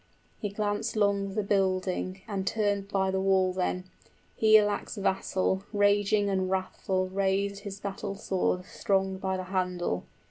He 0.39 0.49
glanced 0.49 0.95
'long 0.95 1.35
the 1.35 1.43
building, 1.43 2.21
And 2.27 2.47
turned 2.47 2.87
by 2.87 3.11
the 3.11 3.21
wall 3.21 3.53
then, 3.53 3.83
Higelac's 4.41 4.97
vassal 4.97 5.61
Raging 5.71 6.27
and 6.27 6.49
wrathful 6.49 7.07
raised 7.09 7.59
his 7.61 7.79
battle 7.79 8.15
sword 8.15 8.65
Strong 8.65 9.17
by 9.19 9.37
the 9.37 9.43
handle. 9.43 10.05